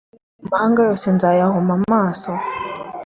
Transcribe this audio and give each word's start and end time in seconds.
amahanga 0.43 0.79
yose 0.87 1.07
nzayahuma 1.15 1.73
amaso 1.79 2.31